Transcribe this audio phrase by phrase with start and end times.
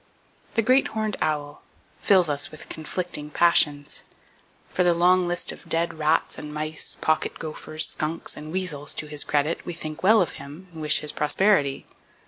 [0.55, 1.61] The Great Horned Owl
[2.01, 4.01] fills us with conflicting passions.
[4.71, 9.05] For the long list of dead rats and mice, pocket gophers, skunks, and weasels to
[9.05, 11.85] his credit, we think well of him, and wish his prosperity.